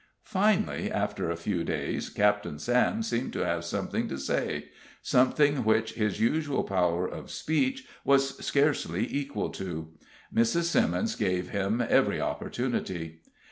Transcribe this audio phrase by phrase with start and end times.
[0.23, 4.69] Finally, after a few days, Captain Sam seemed to have something to say
[5.03, 9.89] something which his usual power of speech was scarcely equal to.
[10.33, 10.63] Mrs.
[10.63, 13.21] Simmons gave him every opportunity.